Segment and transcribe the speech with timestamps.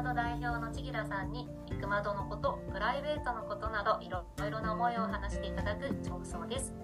[0.00, 6.74] まど代表の千木田さんにいくまどのことプライベートのことなどいろいろな思いを話していただく放送です。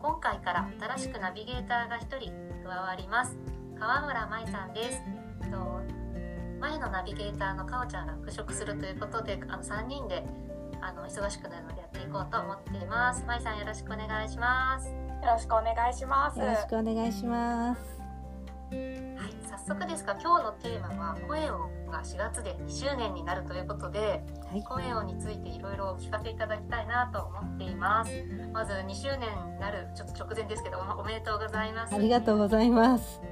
[0.00, 2.32] 今回から新しくナビゲーターが1人
[2.66, 3.36] 加わります。
[3.78, 5.02] 川村舞さんです。
[5.50, 5.82] と
[6.58, 10.24] 前のナビゲーターのかおちゃんが復職するということであの3人で
[10.80, 13.22] あの忙しくなるのでやっていこうと思っています。
[13.26, 14.88] 舞さんよろしくお願いします。
[14.88, 14.94] よ
[15.30, 16.38] ろしくお願いします。
[16.38, 19.07] よろしくお願いします
[19.68, 28.10] 速ですが今日のテーマは声をが4月で2周年になるということで、はい、声をについていろいろお聞かせいただきたいなと思っています。
[28.50, 31.94] まず2周年になるちょっと直前ですけどおめでとうございます。
[31.94, 33.20] ありがとうございます。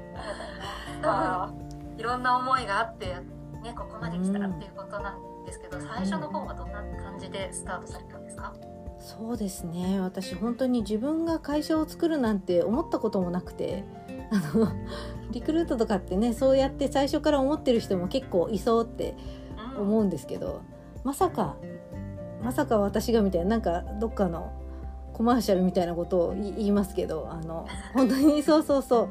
[1.97, 3.07] いろんな思いがあって
[3.63, 8.53] ねここまで来たっていうことなんですけど、うん、最初の方はどんな感じでスタートされたんですか？
[8.99, 10.01] そうですね。
[10.01, 13.85] 私本当に自分が会社を作るなんて思ったこともなくて
[14.31, 14.73] あの
[15.31, 19.15] リクルートとかってねそうやって最初から思ってる人も結構いそうって
[19.79, 20.63] 思うんですけど、
[21.05, 21.57] まさか
[22.43, 24.53] まさか私がみたいななんかどっかの
[25.13, 29.09] コマーシャルみたいなことを言いますけどあの本当に そうそうそう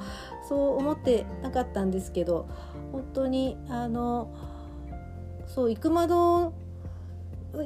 [0.48, 2.46] そう思ってなかったんですけど
[2.92, 4.30] 本当にあの
[5.48, 6.54] そう行く窓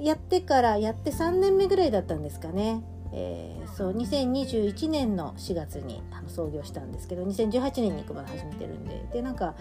[0.01, 2.81] やってからやって3年目ぐらいだったんですかね。
[3.11, 9.05] えー、そう2021年の4月にあの創業したんですけど2018年に熊田始めてるんで。
[9.11, 9.55] でなんか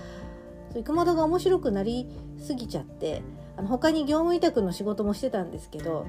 [0.72, 2.06] そう熊田が面白くなり
[2.38, 3.22] すぎちゃって
[3.56, 6.06] あの他に業務委託の仕事もしてたんですけど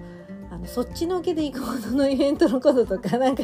[0.52, 3.44] あのそっちのけで行くほどのイベントのこととか なんか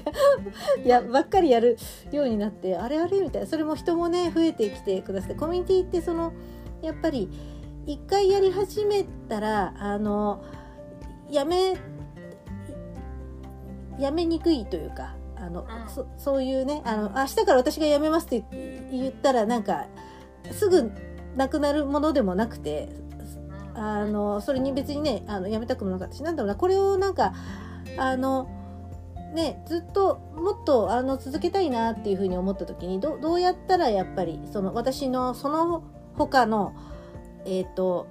[0.83, 1.77] やばっかりやる
[2.11, 3.47] ようになってあれあれみたいな。
[3.47, 6.33] それも人もね増えてきてくださってコミュニティってその
[6.81, 7.29] やっぱり
[7.85, 10.43] 一回やり始めたらあの
[11.29, 11.77] やめ
[13.99, 18.43] やめにくいというかあの、うん、そそういうねあの明日から私が辞めますって
[18.91, 19.87] 言ったらなんか
[20.51, 20.91] すぐ
[21.35, 22.89] なくなるものでもなくて
[23.73, 27.33] あのそれに別にねあの辞めたくもなかったしなんだろうなこれをなんか
[27.97, 28.49] あの
[29.33, 35.83] ねずっともっとあの続けたいなっていうふうに思った時にどどうやったらやっぱりその私のその
[36.15, 36.73] 他の
[37.45, 38.07] えっ、ー、と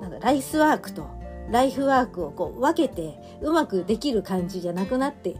[0.00, 1.17] なんだライスワークと
[1.50, 5.36] ライフワークをこう分けてうまくできる感じじゃなくなって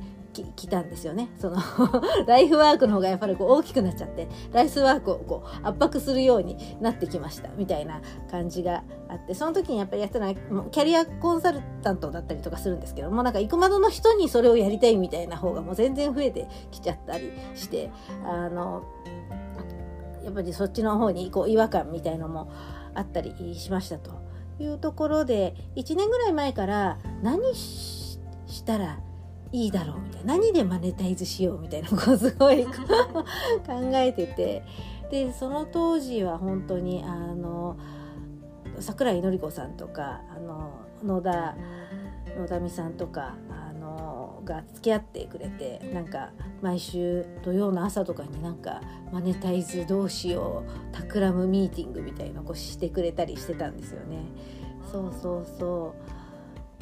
[0.57, 1.31] きたんですよね。
[1.39, 1.57] その
[2.27, 10.35] ライフワークの方がやっぱりこう大きくなっちゃって、ライスワークをこう圧迫するようになってきましたみたいな感じがあって、その時にやっぱりやったのは
[10.71, 17.91] キャリアコンサルタントだったりとかするんですけども、なんか行くまどの人にそれをやりたいみたいな方がもう全然増えてきちゃったりして、
[18.25, 18.83] あの、
[20.25, 22.51] やっぱりそっちの方にこう違和感みたいのも
[22.95, 24.28] あったりしましたと。
[24.61, 28.19] いうところで1年ぐらい前から何し
[28.65, 29.01] たら
[29.53, 32.73] いいだろうみたいな何でマネタイズしようみたいなことをすごい 考
[33.95, 34.63] えてて。
[35.11, 37.77] でその当時は本当にあの
[38.81, 41.57] 桜井紀子さんとかあの野田
[42.39, 43.37] 野田美さんとか
[44.49, 46.31] あのが付き合ってくれてなんか
[46.63, 48.81] 毎週土曜の朝とかになんか
[49.13, 54.19] マネタイズどうしようタクラムミーティングみたいなこうしてくれたりしてたんですよね。
[54.91, 55.95] そうそうそ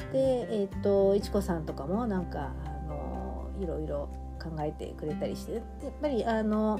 [0.09, 4.09] うでえっ、ー、といちこさんとかもなんかあのいろいろ
[4.41, 5.63] 考えてくれたりしてやっ
[6.01, 6.79] ぱりあの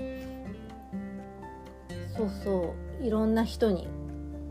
[2.15, 3.87] そうそういろんな人に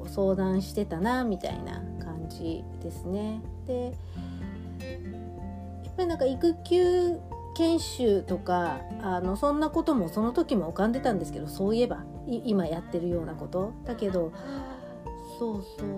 [0.07, 3.41] 相談してたなみたいな感じですね。
[3.67, 3.93] で
[5.97, 7.19] ぱりなんか育休
[7.55, 13.73] 研修とかあのそんなこともその時も浮かんでたんですけどそういえば今やってるようなこと。
[13.85, 14.33] だけど
[15.39, 15.89] そうそう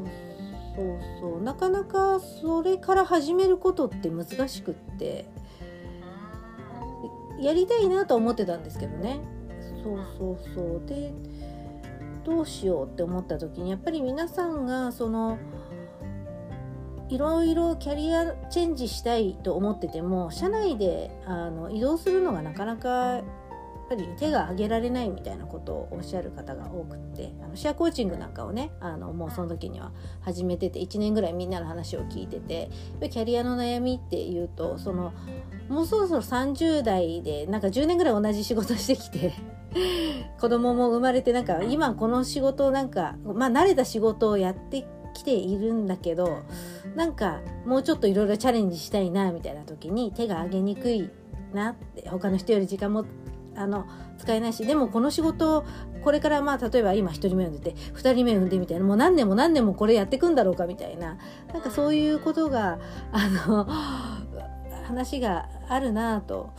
[0.77, 1.43] そうそう。
[1.43, 5.29] なかなかそれから始めることって難しくって
[7.41, 9.21] やりたいなと思ってたんですけどね。
[9.83, 10.87] そうそうそう。
[10.87, 11.13] で
[12.25, 15.39] どうしようって思った時にやっぱり皆さんがその
[17.09, 23.25] いろいろキャリアチェンジしたいと思ってても社内であの移動するのがなかなかやっ
[23.89, 32.69] ぱり手が挙げられないみたいなことをおっしゃる方が多くてあのシェアコーチングなんかをねあのもうその時には始めてて1年ぐらいみんなの話を聞いてて
[33.09, 35.15] キャリアの悩みっていうとその
[35.71, 39.33] もうそろそろ30代でなんか10年ぐらい同じ仕事してきて
[40.39, 44.87] 子供も生まれてなんか今この仕事なんかまあ慣れた仕事をやって
[45.19, 46.43] きているんだけど
[46.95, 51.11] なんかもうちょっといろいろチャレンジしたいなみたいな時に手が挙げにくい
[51.53, 53.05] なって他の人より時間も
[53.57, 53.87] あの
[54.19, 55.65] 使えないしでもこの仕事
[56.03, 61.19] これからまあ例えば今1人目産んでて2人目産んでみたいなもう何年も何年もこれやってくんだろうかみたいな
[61.53, 62.79] なんかそういうことが
[63.13, 63.67] あの
[64.87, 66.53] 話があるなと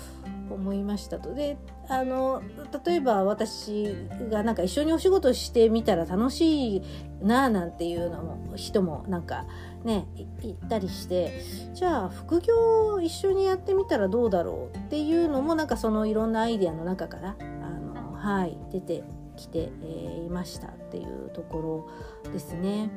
[0.53, 1.33] 思いましたと。
[1.33, 1.57] で
[1.87, 2.41] あの
[2.85, 3.95] 例えば私
[4.29, 6.81] がなんか一緒にお仕事してみたら楽しい
[7.21, 9.45] なあなんていうのも人もなんか
[9.83, 10.07] ね
[10.41, 11.41] 言ったりして
[11.73, 19.03] じゃあ副業を一緒にやってみたらどうだろうっていうのもなんかそのいろんなアイデアの中からあの、はい、出て
[19.35, 21.89] きて、えー、いましたっていうとこ
[22.25, 22.89] ろですね。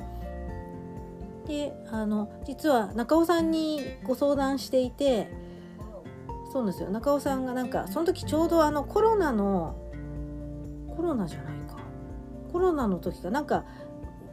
[1.46, 5.28] であの実は中尾さんにご相談していて
[6.52, 6.90] そうなんですよ。
[6.90, 9.74] 中尾さんがなんかその時ちょうどあのコロナの
[10.94, 11.76] コロナじゃないか。
[12.52, 13.30] コロナの時か。
[13.30, 13.64] なんか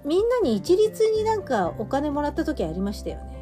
[0.03, 3.39] みんなに一律になんかお金もらった時ありましたよね。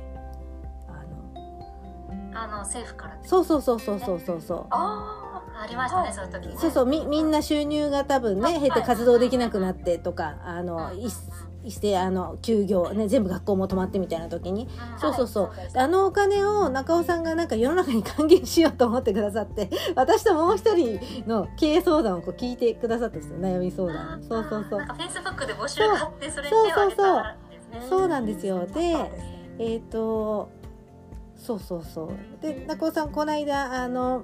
[2.35, 4.65] あの政府からそうそうそうそうそうそうそう。
[4.69, 6.85] ああありましたね、そういう時、そうそう。
[6.85, 11.07] みみんな収入が多分ね減って活動できなくなってとかあの、い
[11.71, 14.67] してあの休業ね全部学校も止まってみたいな時に、
[14.99, 24.23] そうそうそう、あのお金を中尾さんがなんか世の中に還元しようと思ってくださって 私ともう一人の経営相談をこう聞いてくださったんですよ悩み相談。
[24.23, 24.79] そうそうそう。
[24.79, 27.23] なんかフェイスブックで募集があってそれそうそうそう。
[27.89, 28.65] そうなんですよ。
[28.65, 28.95] で
[29.59, 30.49] えっ、ー、と
[31.35, 32.41] そうそうそう。
[32.41, 34.23] で中尾さんこの間あの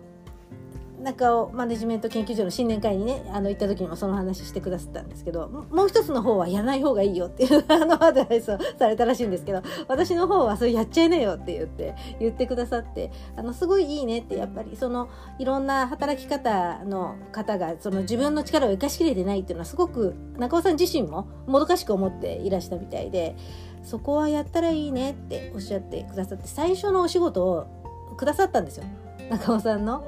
[1.04, 15.10] 中尾マネジメント研究所の新年会にねあの行った時にもその話してくださったんですけどもう一つの方はやらない方がいいよっていう あのアドバイスをされたらしいんですけど私の方はそれやっちゃいなよって言って言ってくださってあのすごいいいねってやっぱりその
[15.40, 23.36] いろんな働き方の方がその自分の力を生かしきれてないっていうのはすごく中尾さん自身ももどかしく思っていらしたみたいで
[23.84, 27.68] そこはやったらいいねっておっしゃってくださって最初のお仕事を
[28.16, 28.86] くださったんですよ
[29.30, 30.04] 中尾さんの。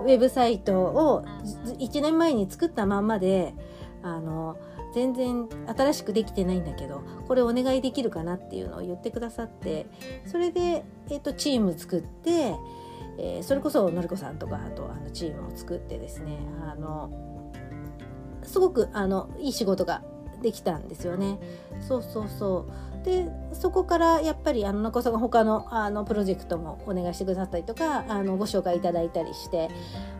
[0.00, 1.24] ウェブサイトを
[1.78, 3.54] 1年前に作ったまんまで
[4.02, 4.56] あの
[4.94, 9.86] 全然新しくできてないんだけどこれお願いできるかなっていうのを言ってくださって
[10.26, 12.54] それで、えーと、チーム作って、
[13.18, 16.38] えー、それこそのりこさんとかあとあのチームを作ってですね
[16.70, 17.52] あの
[18.42, 20.02] すごくあのいい仕事が
[20.42, 21.38] できたんですよね。
[21.80, 22.72] そうそうそう。
[23.04, 29.70] でそこからやっぱりあの中尾さんが他のあのプロジェクトもお願いしてくださったりとかあのご紹介いただいたりして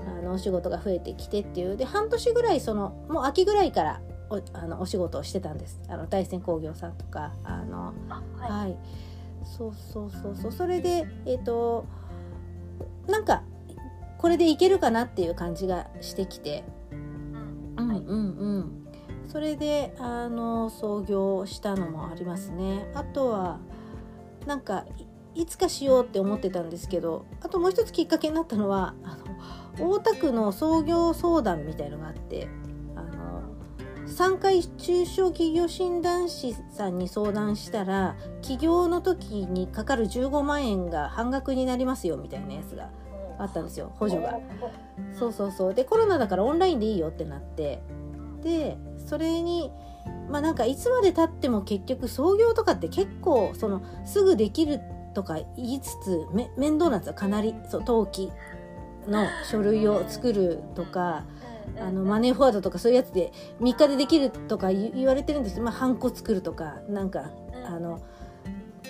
[0.06, 1.76] あのお仕事が増えてきてっていう。
[1.76, 5.80] で半年ぐらいそのもう秋ぐらいからおあのお仕事をしてたんです。
[5.88, 7.92] あの大山工業さんとかあの
[8.38, 8.76] はい、はい、
[9.44, 10.52] そうそうそうそう。
[10.52, 11.86] それでえっ、ー、と
[13.06, 13.42] なんか
[14.18, 16.64] これでいけるかなっていう感じがしてきて。
[17.76, 17.88] うん。
[17.88, 18.81] うんうん
[19.32, 22.86] それであの創業したのもありますね。
[22.94, 23.60] あとは
[24.44, 24.84] なんか
[25.34, 29.16] いつかしようって思ってたんですけどあともう一つきっかけになったのはあ
[29.78, 32.46] の大田区の創業相談みたいのがあって
[32.94, 33.42] あの
[34.06, 42.90] 3回中小企業診断士さんに相談したら起業の時にかかる15万円が半額になりますよみたいなやつが
[43.38, 44.38] あったんですよ補助が。
[45.18, 45.74] そうそうそう。
[45.74, 47.82] でコロナだからオンラインでいいよってなって。
[48.42, 48.76] で
[49.06, 49.70] それに
[50.28, 54.80] まあなんかいつまでたっても結局創業とかって結構そのすぐできる
[55.14, 58.32] とか言いつつめ面倒なんですよかなりそう登記
[59.06, 61.24] の書類を作るとか。
[61.80, 67.30] あのマネーフォワードとかそういうやつで3日でできるとか言われてるんですけど、まあ、ハンコ作るとかなんか
[67.64, 68.02] あの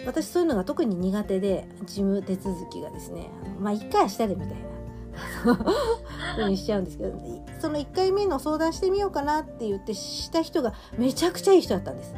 [0.06, 3.30] 私そういうのが特に苦手で事務手続きがですね
[3.60, 4.54] まあ一回したでみたいな
[6.36, 7.12] ふうにしちゃうんですけど。
[7.60, 12.14] その1回目の相談してみようかなって言ってした人がめちゃくちゃいい人だったんです。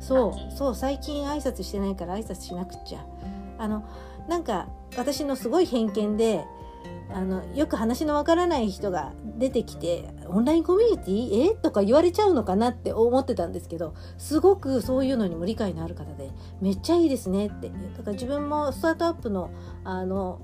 [0.00, 3.04] そうそう最近挨拶してないから挨拶しなくっちゃ。
[3.58, 3.82] あの
[4.28, 6.44] なんか私のすごい偏見で
[7.10, 11.52] あのよく話のわからない人が出てきてオンラインコミュニティ？
[11.52, 11.54] え？
[11.54, 16.30] とか言われちゃうのかなって思ってたんですけどすごくそういうのにも理解のある方で
[16.60, 17.68] めっちゃいいですねって。
[17.68, 19.50] だから自分もスタートアップの
[19.84, 20.40] あの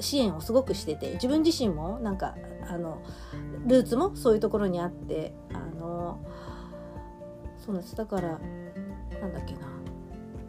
[0.00, 2.34] 支援をすごくしてて自分自身もなんか
[2.68, 3.02] あの
[3.66, 6.20] ルーツもそういうところにあってあの
[7.58, 7.96] そうなんです。
[7.96, 8.38] だから
[9.20, 9.60] なんだっけな。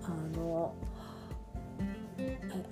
[0.03, 0.75] あの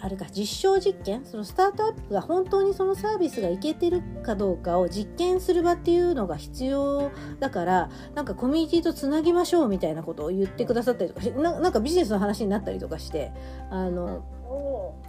[0.01, 1.25] あれか実証実験？
[1.25, 13.31] そのスタートアップが本当にそのサービスがいけてるかどうかを実験する場っていうのが必要だからなんかコミュニティとつなぎましょうみたいなことを言ってくださったりとかしてなんかビジネスの話になったりとかして
[13.69, 14.24] あの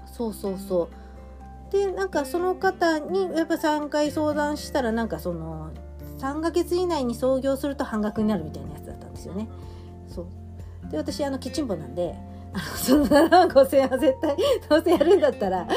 [0.07, 0.89] そうそうそう
[1.71, 5.71] でなんかその方にやっぱ3回相談したらなんかその
[6.19, 9.49] 3ヶ月以内に創業すると半額になるみたいなやつだったんですよね。
[10.09, 12.15] そうで私あのキッチンポなんで
[12.53, 14.37] あのその7万5000円は絶対
[14.69, 15.69] どうせやるんだったら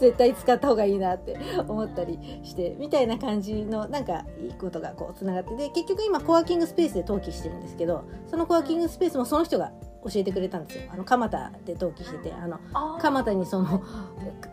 [0.00, 1.36] 絶対使った方がいいなって
[1.68, 9.72] 思ったりしてみたいな感じのなんかいいことがこうつながってで結局今コワーキングスペースで登記してるんですけどそのコワーキングスペースもその人が
[10.04, 10.84] 教えてくれたんですよ。
[10.92, 12.60] あの蒲田で登記しててあの
[12.98, 13.82] 蒲田にその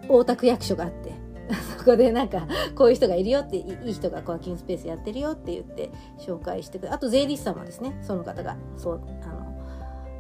[0.08, 1.14] 大田区役所があって
[1.78, 9.54] そこでなんかこういう人がいるよっていい人がコワーキングスペースやってるよって言って紹介してくれあと税理士さんもですねその方がそうあの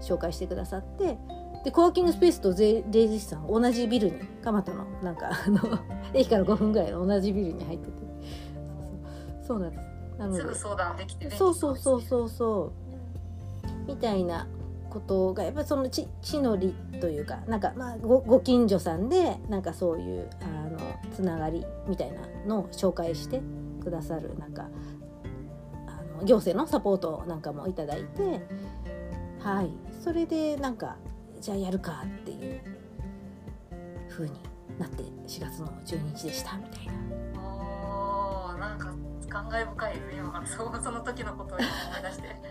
[0.02, 1.18] 紹介してくださって
[1.64, 5.60] でコワーキングスペースと税理士さん同じビルに蒲田のなんかあの
[6.14, 8.12] 駅から5分ぐらいの同じビルに入ってて。
[9.44, 9.84] そうなんです。
[10.18, 10.42] なので。
[10.42, 13.88] すぐ相談できて、ね、そうそうそうそうそう。
[13.88, 14.48] みたいな
[14.92, 20.78] ことがやっぱりその地の利というかなんかまあごご近所さんでなんかそういうあの
[21.16, 23.42] つながりみたいなのを紹介して
[23.82, 24.68] くださるなんか
[25.88, 28.42] あの行政のサポートなんかもいただいて
[29.40, 29.70] はい
[30.04, 30.98] それでなんか
[31.40, 32.62] じゃあやるかっていう
[34.10, 34.34] 風に
[34.78, 37.42] なって4月の12日でしたみたいな。
[37.42, 38.94] おなんか
[39.30, 41.68] 感慨深いです今その時のことを思い
[42.04, 42.42] 出して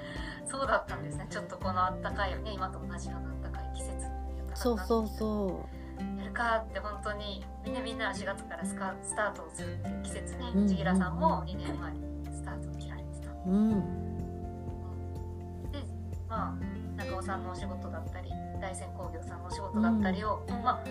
[0.50, 1.26] そうだったんですね。
[1.30, 2.52] ちょっとこのあったかいね。
[2.52, 4.06] 今と同じようなあったかい季節
[4.54, 5.80] そうそうそう。
[6.18, 12.00] やるかって本当にみんなみんな4月からスカスタートをするっていう季節に千吉さんも2年前に
[12.32, 13.70] スタートを切られてた、うん、
[15.70, 15.78] で
[16.28, 18.30] まあ中尾さんのお仕事だったり
[18.60, 20.84] 大山工業さんのお仕事だったりを、うん、まあ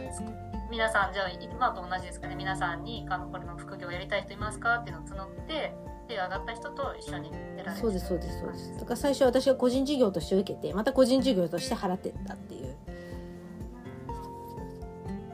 [0.69, 2.35] 皆さんじゃあ今と同じですかね。
[2.35, 5.73] 皆さんにあのこれの副業をやりたい人いますかっていうのを募って
[6.09, 8.39] 手上がった人と一緒にやられそうですそうです。
[8.39, 8.73] そうです。
[8.79, 12.75] だから最初私は個人事業として受けてまた個人事業として払ってったっていう。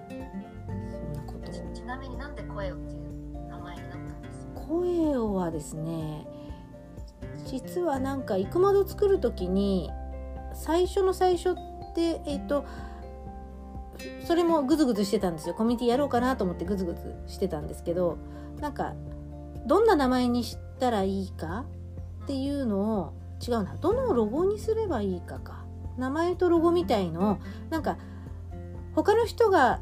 [0.10, 6.28] そんなことちなみになんで声をっていう名前になったんです声をはですね
[7.46, 9.90] 実はなんか生窓作る時に
[10.54, 11.56] 最初の最初っ
[11.96, 12.66] てえっ、ー、と
[14.26, 15.56] それもグズグズしてたんですよ。
[15.56, 18.18] コミュニティやろうかなと思ってグズグズしてたんですけど
[18.60, 18.94] なんか
[19.66, 21.66] どんな名前にしたらいいか？
[22.24, 23.14] っていうのを
[23.46, 25.66] 違うなどのロゴにすればいいかか
[25.98, 27.38] 名前とロゴみたいのを
[27.70, 27.98] なんか
[28.96, 29.82] 他の人が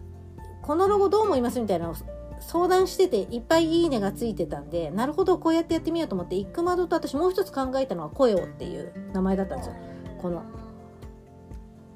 [0.62, 1.96] このロゴどう思いますみたいなのを
[2.40, 9.76] 相談してていっぱいいいねがついてたんでなるほどこうやってやってみようと思って「イックマド」と私もう一つ考えたのは「声を」っていう名前だったんですよ。
[10.22, 10.44] この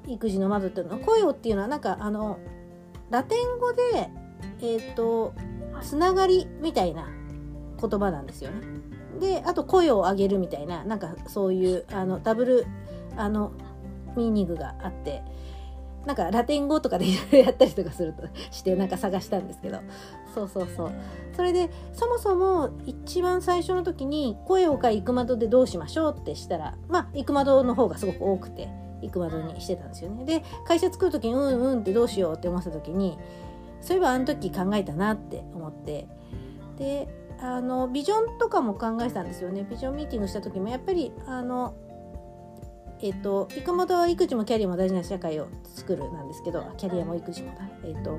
[0.06, 2.38] 育児の窓っていうのは「声を」っていうのはなんかあの
[3.10, 4.10] ラテン語で
[4.62, 5.34] えっ、ー、と
[5.82, 7.08] つながりみたいな
[7.80, 8.87] 言葉なんですよね。
[9.18, 12.66] であと声を上げるみたいななんかそういうあのダブル
[13.16, 13.52] あの
[14.16, 15.22] ミーニングがあって
[16.06, 19.80] なんかラテン語とかでいろいろやったりとかするとしてなんか探したんですけど。
[20.34, 20.92] そうそうそう。
[21.34, 28.68] それでそもそも一番最初の時に声をかいくまどでどうしましょうってしたらまあいくまどの方がすごく多くて
[29.02, 30.24] いくまどにしてたんですよね。
[30.24, 33.18] で会社作る時にうんうんってどうしようって思った時に
[33.80, 36.08] そういえばあの時考えたなって思って
[36.76, 37.08] で
[37.40, 39.66] あのビジョンとかも考えてたんですよね。
[39.68, 41.74] ビジョンミーティングした時もやっぱりあの
[43.00, 48.18] えっ、ー、と生駒は育児もキャリアも大事な社会を作るなんですけどキャリアも育児もだえっ、ー、と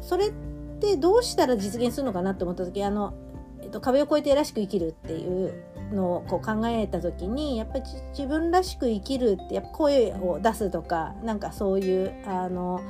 [0.00, 0.32] それっ
[0.80, 3.14] てどうしたら実現するのかなって思った時あの、
[3.60, 12.80] えっ、ー、と、壁を越えてらしく生きるっていうのをこう考えた時にやっぱり自分らしく生きるってやっぱ声を出すとかなんかそういうあの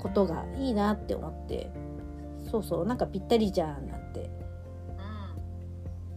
[0.00, 1.70] ことがいいなって思って
[2.50, 4.30] そうそうなんかぴったりじゃんなんて。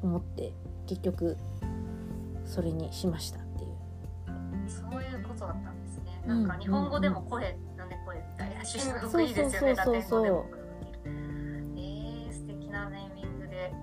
[0.03, 0.53] 思って
[0.85, 1.37] 結局
[2.45, 4.69] それにしましたっていう。
[4.69, 6.21] そういうことだったんですね。
[6.27, 10.45] なんか日本語でも声、うん、なんで声みたいなすごくいいですよねラテン語でも
[11.75, 13.73] えー、素敵なネーミングで。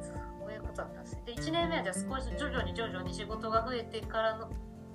[0.00, 0.12] そ
[0.48, 4.48] ういうことだったんですで1年目はじゃあ少し徐々に徐々に仕事が増えてからの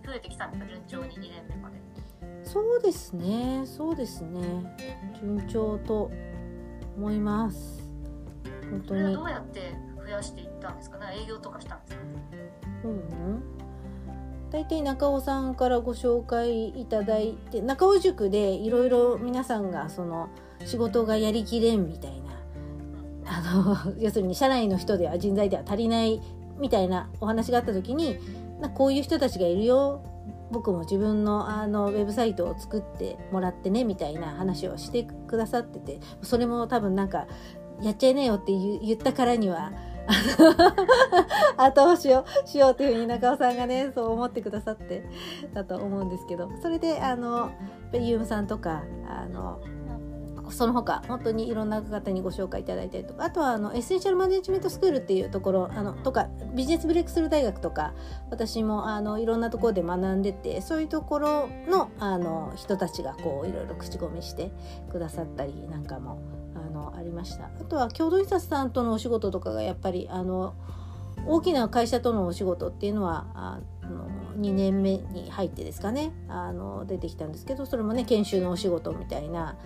[0.06, 1.75] 増えてきたんですか順調に2年目まで。
[2.44, 4.42] そうですねそうですね。
[5.20, 6.12] 順調と
[6.98, 7.82] 思います。
[8.72, 9.14] 本当に。
[9.14, 10.98] どうやって増やしていったんですか？
[10.98, 12.02] ね営業とかしたんですか？
[12.86, 13.42] うん
[14.52, 20.30] 大体中尾さんからご紹介いただいて中尾塾でいろいろ皆さんがその
[20.66, 22.32] 仕事がやりきれんみたいな
[23.25, 23.42] あ
[23.88, 26.22] の 要するに社内の人では人材では足りない
[26.58, 28.18] みたいなお話があった時に
[28.62, 30.02] なこういう人たちがいるよ
[30.52, 37.28] 僕も自分のあのウェブサイトを作ってもらってねみたいな話をしてくださっててそれも多分なんか
[37.82, 39.72] やっちゃいなよって言ったからには
[41.58, 45.04] 後押しをしようというふうに中尾さんがねそう思ってくださって
[45.54, 47.52] だと思うんですけどそれであの
[47.94, 49.62] ユームさんとかあの
[50.52, 57.94] その他本当にいろんな方にご紹介いただいたりとかあとはあのエッセンシャルマネジメントスクールっていうところあのとかビジネスブレイクスルー大学とか
[58.30, 64.52] 私もあのいろんなところで学んでてそういうところのあの人たちがこういろいろ口コミして
[64.92, 66.20] くださったりなんかも
[66.56, 67.46] あのありました。
[67.46, 70.54] あとは共同印刷さんとのお仕事とかがやっぱりあの
[71.28, 79.58] 大きな会社とのお仕事っていうのはあの2年目に入ってですかねあの出てきたんですけどそれもね研修のお仕事みたいな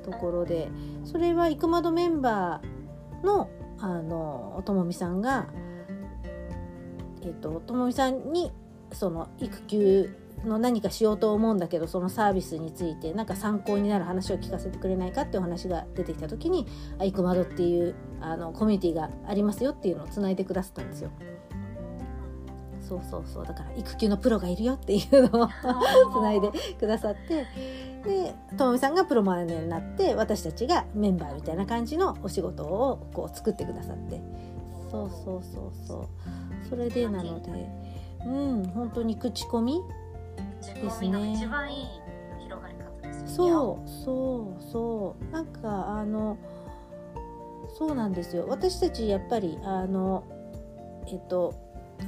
[0.00, 0.68] ところで
[1.04, 5.46] それは生窓メンバーのあのともみさんが、
[7.22, 8.52] えっと、ともみさんに
[8.92, 16.66] その育休の何かしようと思うんだけどそのサービスについてなんか参考になる話を聞かせてくれないかっていう話が出てきた時に
[16.98, 21.10] 「あいくまど」っていうあのコミュニティがありますよっていうのをつないでくださったんですよ。
[22.80, 25.46] そうそうそうだから育休のプロがいるよっていうのを
[26.12, 27.46] つないでくださって
[28.04, 34.20] でともみさんがプロマネになって私たちがメンバーみたいな感じのお仕事をこう作ってくださって。
[34.90, 36.08] そうそうそうそう。
[36.68, 37.68] それでなので
[38.26, 39.80] うん本当に口コミ
[40.60, 41.34] ですね。
[41.34, 41.86] 一番いい
[42.42, 45.32] 広がり方です、ね、そうそうそう。
[45.32, 46.36] なんかあの
[47.78, 48.46] そうなんですよ。
[48.48, 50.24] 私たちやっぱりあの
[51.06, 51.54] えっと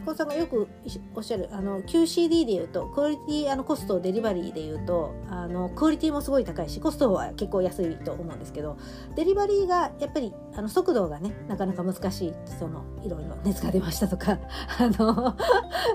[0.05, 0.69] 高さんがよく
[1.15, 8.77] おっしゃるあの QCD でいうとクオリティあのコストデリバリーでいうとあのクオリティもすごい高いしコストは結構安いと思うんですけど
[9.17, 14.39] デリバリーがやっぱりあの速度がねなかなか難しいそのいろいろ熱が出ましたとか
[14.79, 15.37] あの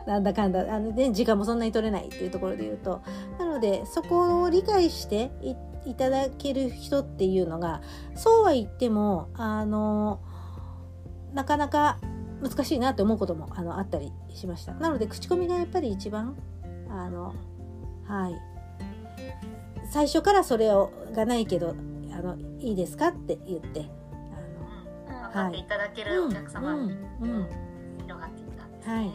[0.05, 3.01] なんだかんだあの、ね、時間もそんなに取れないっていうところでいうと
[3.39, 5.31] なのでそこを理解して
[5.85, 7.81] いただける人っていうのが
[8.15, 10.19] そうは言ってもあの
[11.33, 11.99] なかなか
[12.41, 14.73] 難しいなって思うこともあのあったりしました。
[14.75, 16.35] なので口コミがやっぱり一番
[16.89, 17.33] あの
[18.05, 18.35] はい。
[19.89, 21.75] 最初からそれをがないけど
[22.11, 23.89] あのいいですかって言って
[25.07, 26.91] あの、分かっていただけるお客様に、
[27.21, 27.47] うんうん、
[28.01, 29.11] 広がっていったんですね、はい。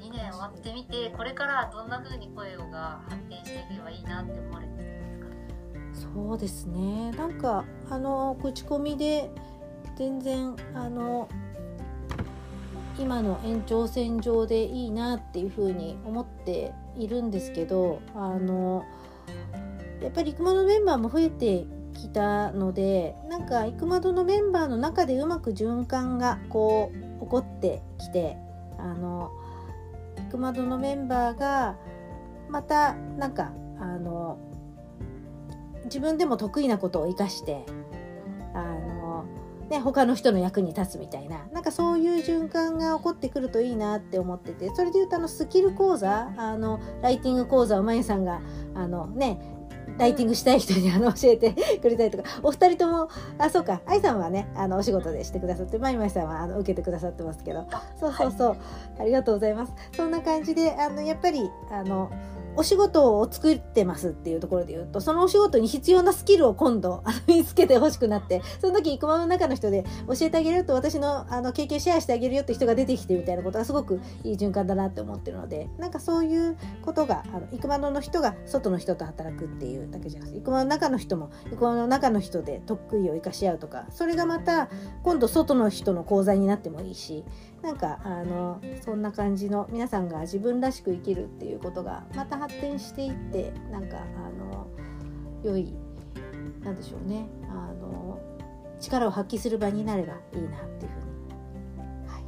[0.00, 6.12] 2年終わってみてこれからどんなふうに声が発展していけばいいなって思われてるんですか？
[6.14, 7.12] そうですね。
[7.12, 9.30] なんかあの口コミで
[9.96, 11.28] 全然あの
[12.98, 18.84] 今の延長線上でいいなっていうふうに思っているんですけどあの
[20.02, 28.36] やっぱり育窓メンバーも増えてきたのでなんか育窓のメンバーの中でうまく循環がこう起こってきて
[28.78, 29.32] あの
[30.28, 31.76] 育窓のメンバーが
[32.48, 34.38] またなんかあの
[35.84, 37.64] 自分でも得意なことを生かして
[39.70, 41.46] ね、他の人の役に立つみたいな。
[41.52, 44.70] なんかそういう循環が起こってくるといいなって思ってて。
[44.74, 48.40] それでいうとあのスキル講座あのライティング講座をまゆさんが
[48.74, 49.40] あのね
[49.98, 52.24] ライティングしたい人にあの教えてくれたりとか。
[52.42, 53.80] お二人ともあそうか。
[53.86, 57.66] 愛さんはねあのお仕事でしてくださってまいまいさんはあの受けてくださってますけど。
[57.98, 58.58] そうそうそう、はい、
[59.00, 59.72] ありがとうございます。
[59.96, 62.10] そんな感じであのやっぱりあの
[62.56, 84.68] お仕事を作ってますっていうところで言うと、そのお仕事に必要なスキルを今度、身に つけてほしくなって、その時、生駒の中の人で教えてあげると私のあの経験シェアしてあげるよって人が出てきてみたいなことがすごくいい循環だなって思ってるので、なんかそういうことが、あの、生駒の人が外の人と働くっていうだけじゃなくて、生駒の中の人も、生駒の中の人で得意を生かし合うとか、それがまた
[85.02, 87.24] 今度外の人の講座になってもいいし、
[87.62, 94.68] なんかあのそんな感じの皆さんが自分らしく生きるっていうことがまた発展していってなんかあの
[95.42, 95.74] 良い
[96.62, 98.20] なんでしょうねあの
[98.80, 102.24] 力を発揮する場になればいいなっていうふうに、はい、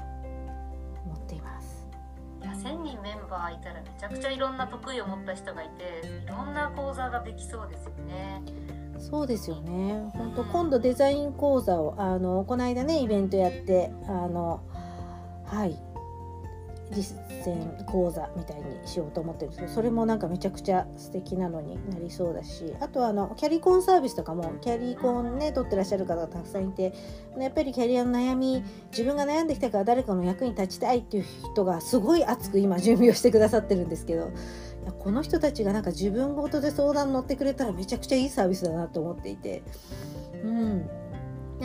[1.04, 1.86] 思っています。
[2.40, 8.42] いや1,000人メンバーいたらめちゃくちゃいろんな得意を持った人がいていろんな講座ができそうですよね。
[8.98, 10.10] そうですよね。
[10.14, 14.60] 本当今度デザイン講座をあのこの間ねイベントやってあの
[15.48, 15.78] はい。
[16.90, 26.94] 実践講座みたいにしようと思ってるんですけどそれもなんかめちゃくちゃ素敵なのになりそうだしあとはあのキャリコンサービスとかもキャリコンね取ってらっしゃる方がたくさんいて
[27.38, 34.32] やっぱりキャリアの悩み自分が悩んできたから誰かの役に立ちたいっていう人がすごい熱く今準備をしてくださってるんですけど
[34.98, 39.62] この人たちがなんか自分ごとで相談乗ってくれたらめちゃくちゃいいサービスだなと思っていて
[40.42, 41.07] うん。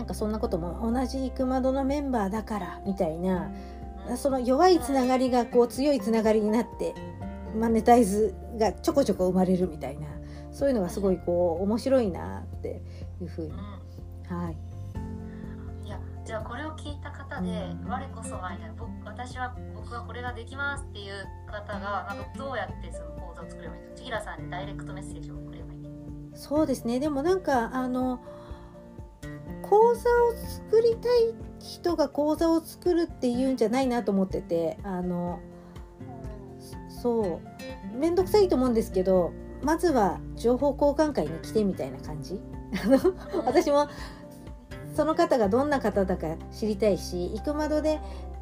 [0.04, 3.50] なんかそんなことも同じ育窓のメンバーだからみたいな
[4.18, 6.94] その弱いつながりがこう強いつながりになって
[7.58, 10.08] マネタイズがちょこちょこ生まれるみたいな
[10.52, 12.82] そういうのがすごいこう面白いなって
[13.22, 14.58] いうふうに、うん、はい。
[15.88, 17.50] いやじゃあこれを聞いた方で
[17.88, 21.14] 「我こそは」みたいな僕私は僕はこれができますっていう
[21.50, 23.96] 方がなんかどうやってその講座を作ればいいか。
[23.96, 25.90] 千平さんにダイレクトメッセージを送ればいい
[26.36, 27.00] そうですね。
[27.00, 28.20] でもなんかあの
[29.74, 35.40] 講座を作りたい人が講座を作るっていうんじゃないなと思っててあの
[37.02, 39.34] そう面倒くさいと思うんですけど
[39.64, 42.40] まずは情報交換会に来てみたいな感じ。
[43.46, 43.88] 私も
[44.96, 48.00] その方がどんな方だか知りたいし行く窓で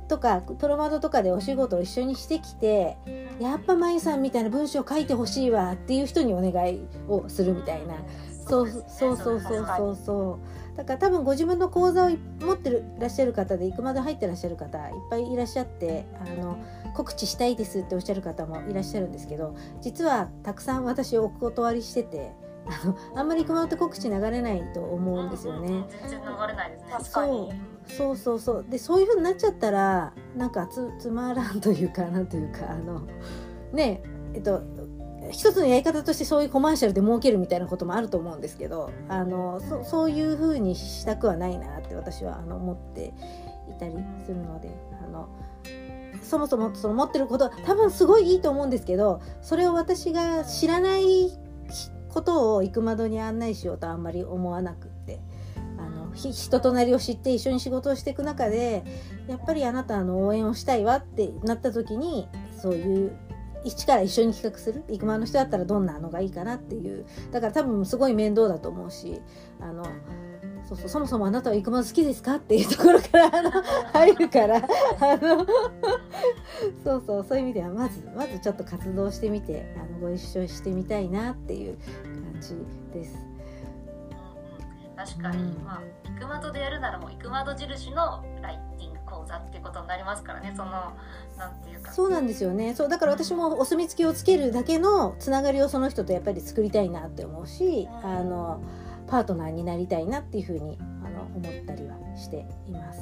[0.10, 2.98] とかプロマドとかでお仕事を一緒にしてきて
[3.40, 7.96] やっぱまゆさんみたいな文章を書いてほしいわっていう人にお願いをするみたいな、
[8.52, 10.40] そうそうそうそうそうそ
[10.74, 12.10] うだから多分ご自分の講座を
[12.42, 16.58] 持ってるらっしゃる方で行くまで入ってらっしゃる方いっぱいいらっしゃってあの
[16.94, 22.32] 告知したいですっておっしゃる方もいらっしゃるんですけど実はたくさん私お断りしてて。
[22.64, 25.84] あのあんまり熊って告知流れないと思うんですよね。
[26.00, 26.96] 全然流れないですね。
[27.02, 27.50] そう
[27.88, 33.02] そうそうそうでそういう風になっちゃったらなんかつつまらんというかなんというかあの
[33.74, 34.04] ね
[34.36, 34.62] えっと
[35.32, 43.14] 一つのやり方としてそういうコマーシャルで儲けるみたいなこともあると思うんですけどあのそそういう風にしたくはないなって私はあの思って
[43.70, 44.70] いたりするので
[45.04, 45.30] あの
[46.22, 51.32] そもそもその持ってることは多分すごいいいと思うんですけどそれを私が知らない
[52.10, 55.20] ことを行く窓に案内しようとあんまり思わなくって
[55.78, 58.84] あの人となりを知って一緒に仕事をしていく中で
[59.28, 62.28] やっぱりあなたの応援をしたいわってなった時に
[62.62, 63.18] そういう
[63.64, 64.84] 一から一緒に企画する？
[64.90, 67.06] 行く間の人だったらどんなのがいいかなっていう。
[67.32, 69.22] だから多分すごい面倒だと思うし
[69.60, 69.84] あの
[70.68, 73.52] そうそうそもそもあなたは行く間好きですかっていうところからあの
[73.94, 74.62] 入るからあ
[75.18, 75.46] の
[76.84, 82.56] そうそうそういう意味ではまずまずちょっと活動してみてあのご一緒してみたいなっていう感じ
[82.94, 83.18] です。
[84.96, 90.54] 確かに、うん、まあ、行く窓でやるならもう行く窓印のライティング講座っていうことになりますからね。
[90.56, 90.72] その
[91.38, 91.92] なんていうか。
[91.92, 92.74] そうなんですよね。
[92.74, 98.64] そうだから私もお墨付きをつけるだけのつながりをその人とやっぱり作りたいなって思うし、うん、あの
[99.08, 103.00] パートナーになりたいなっていうふうにあの思ったりはしています。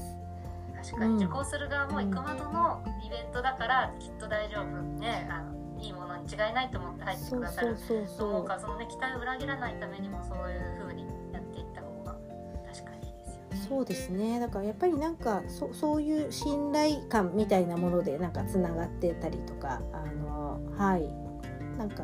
[0.90, 1.26] 確かに。
[1.26, 4.82] 受講する側も行く窓のイベントだからきっと大丈夫。
[5.00, 7.78] ねあのいいものに違いないと思って入ってくださる。
[8.18, 10.89] と思うかそのね期待を裏切らないためにもそういうふう
[13.68, 22.04] そうですねだからやっぱりなんかそそういう信頼感みたいなものでなんかつながってたりとかあのはいなんか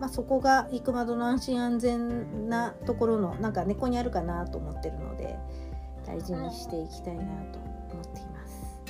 [0.00, 5.36] まあ、そこが行く窓の安心安全なところのなんか根っこにあるかなと思ってるので
[6.06, 7.58] 大事にしていきたいなと
[7.92, 8.86] 思っています。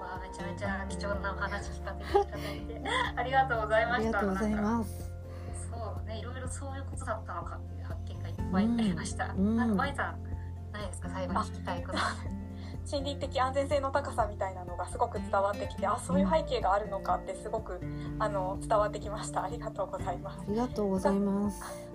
[0.00, 2.82] わあめちゃめちゃ貴重なお話聞かせていただいて
[3.16, 4.08] ありがとうございました。
[4.08, 5.09] ありがとうございます。
[6.50, 9.32] そういうことだったのかっていう発見がいっぱいありました。
[9.36, 9.68] うん、なん。
[9.70, 10.22] か舞さん
[10.72, 11.08] ないですか？
[11.10, 11.98] 最後に聞きたいこと。
[12.84, 17.80] 心理的安全性の高さみたいなのがすごく伝わってきてあそういう背景があるのかってすごく
[18.18, 19.44] あの伝わってきました。
[19.44, 20.40] ありがとうございます。
[20.40, 21.89] ありがとうございます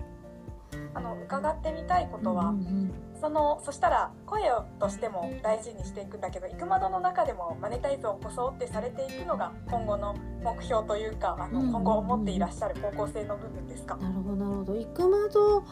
[0.96, 4.44] あの伺ってみたいことは、うんうん、そのそしたら声
[4.80, 14.74] としても大事にしていくんだけど行く窓の中でもマネタイズを起こそうってされていくのが今後の目標というかあの、今後持っていらっしゃる方向性の部分ですか、なるほどなるほど。
[14.74, 15.64] 行く窓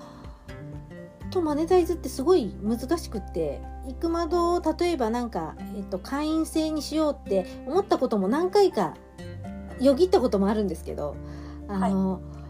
[1.30, 8.94] とマネタイズってすごい難しくって行く窓を例えばなんか、えっと、会員制にしようって思ったことも何回か
[9.80, 11.16] よぎったこともあるんですけど
[11.68, 12.43] あの、はい、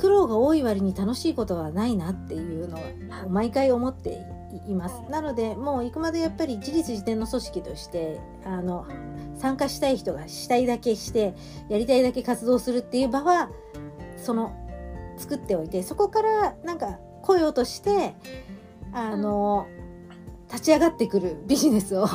[0.00, 4.26] 苦労が多い割に楽しいことはないなっていうのを毎回思って
[4.66, 5.02] います。
[5.10, 8.86] なのでもう行くまでやっぱり自立自転の組織としてあの
[9.36, 11.34] 参加したい人がしたいだけして
[11.68, 13.50] やりたいだけ活動するっていう場は
[14.16, 14.56] その
[15.18, 18.14] 作っておいてそこからなんか来ようとして
[18.92, 19.68] あの、
[20.48, 22.04] 立ち上がってくるビジネスを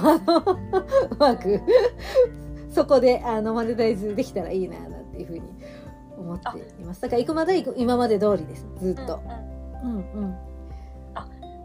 [1.11, 1.61] うまく
[2.69, 5.54] そこであのマネタイズできたらいいななんていうふうに
[6.17, 9.21] 思っていますだから行くまで今まで通りですずっと。
[9.84, 10.36] うん、うん、うん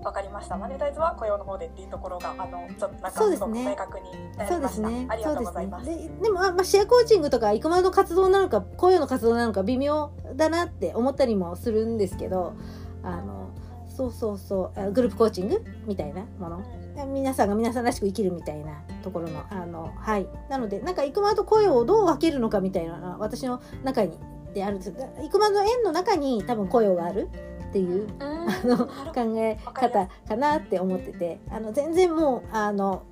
[0.02, 0.56] わかりました。
[0.56, 4.06] マネタイズは雇用の方でっていうところが、あの、ちょっとなんかすごく明確に
[4.38, 4.88] なりました。
[4.88, 5.86] ね、ありがとうございます。
[5.86, 12.54] で、ね、でも、まあ、シェアコーチングとか、イクマの活動なのか、雇用の活動なのか、微妙だなって思ったりもするんですけど。
[13.02, 13.50] あの
[13.88, 16.62] そうそうそうグループコーチングみたいなもの
[17.06, 24.18] 皆さんが皆さんらしく生きるみたいなところのあのはいなのでなんか生間と声をどう分けるのかみたいな私の中に
[24.54, 27.28] であるんですが生間の縁の中に多分雇用がある
[27.70, 33.04] っていう、あの考え方かなって思っててあの全然もうあの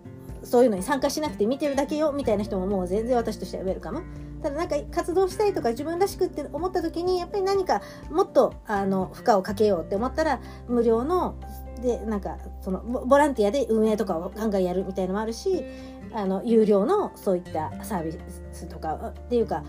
[0.43, 4.03] そういうのに参加しなくて見てるだけよみたいな人ももう全然私としてはウェルカム。
[4.43, 11.37] ただなんか活動したいとか自分らしくって思った時にやっぱり何かもっとあの負荷をかけようって思ったら無料の
[11.83, 15.65] でなんかそのボランティアで運営とかをガンガンやるみたいのもあるし
[16.13, 18.13] あの有料のそういったサービ
[18.53, 19.65] スとかっていうか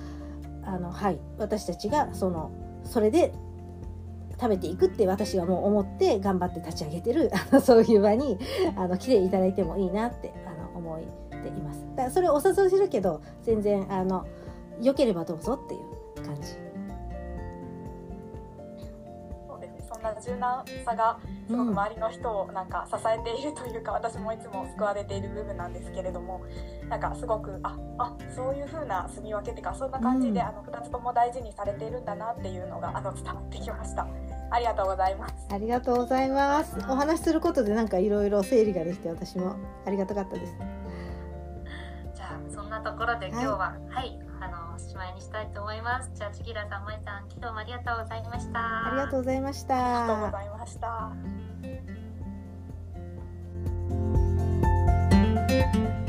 [0.69, 2.51] あのはい私たちがその
[2.83, 3.33] それで
[4.39, 8.37] 食べていくって私はもう思って頑張って立ち上げてるあの そういう場に
[8.75, 10.99] あの来ていただいてもいいなってあの思っ
[11.41, 11.85] ています。
[11.95, 14.25] だからそれをお誘いするけど全然あの
[14.81, 15.81] 良ければどうぞっていう
[20.19, 26.41] 柔軟さがすごく周りの人をなんか支えているというか、私もいつも救われている部分なんですけれども
[26.89, 34.07] なんかすごくああそういう風な住み分けっていうかそんな感じで、あの2つとも大事にされているんだなっていうのがあの伝わってきました。
[34.51, 35.33] ありがとうございます。
[35.51, 36.77] ありがとうございます。
[36.89, 39.55] お話しすることでなんかいろいろ整理ができて私も
[39.85, 40.55] ありがたかったです。
[42.15, 46.11] じゃあそんなところで今日は、はい、はい、あのおしまいにしたいと思います。
[46.13, 48.87] じゃあ次吉さんまいさん昨日もありがとうございました。
[48.87, 49.75] ありがとうございました。
[49.75, 50.77] ありがとうございまし
[56.05, 56.08] た。